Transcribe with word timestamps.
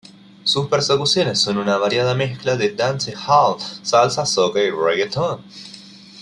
Sus 0.43 0.65
percusiones 0.67 1.37
son 1.39 1.59
una 1.59 1.77
variada 1.77 2.15
mezcla 2.15 2.55
de 2.55 2.71
dancehall, 2.73 3.59
salsa, 3.83 4.25
soca 4.25 4.59
y 4.59 4.71
reguetón. 4.71 5.43